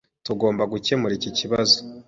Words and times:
Tugomba 0.25 0.63
gukemura 0.71 1.13
iki 1.19 1.31
kibazo. 1.37 1.77